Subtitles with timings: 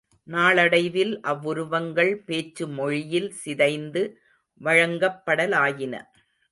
[0.27, 4.03] நாளடைவில் அவ்வுருவங்கள் பேச்சு மொழியில் சிதைந்து
[4.61, 5.95] வழங்கப்படலாயின.